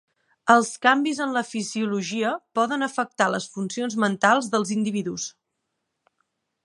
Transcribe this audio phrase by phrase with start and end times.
[0.51, 5.29] Els canvis en la fisiologia poden afectar les funcions mentals dels individus.